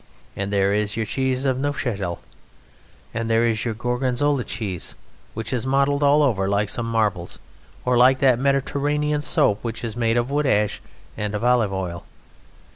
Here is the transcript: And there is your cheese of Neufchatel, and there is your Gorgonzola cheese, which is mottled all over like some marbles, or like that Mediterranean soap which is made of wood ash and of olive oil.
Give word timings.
And 0.35 0.51
there 0.51 0.73
is 0.73 0.97
your 0.97 1.05
cheese 1.05 1.45
of 1.45 1.59
Neufchatel, 1.59 2.17
and 3.13 3.29
there 3.29 3.45
is 3.45 3.65
your 3.65 3.75
Gorgonzola 3.75 4.43
cheese, 4.45 4.95
which 5.35 5.53
is 5.53 5.67
mottled 5.67 6.01
all 6.01 6.23
over 6.23 6.49
like 6.49 6.69
some 6.69 6.87
marbles, 6.87 7.37
or 7.85 7.97
like 7.99 8.17
that 8.17 8.39
Mediterranean 8.39 9.21
soap 9.21 9.63
which 9.63 9.83
is 9.83 9.95
made 9.95 10.17
of 10.17 10.31
wood 10.31 10.47
ash 10.47 10.81
and 11.15 11.35
of 11.35 11.43
olive 11.43 11.71
oil. 11.71 12.03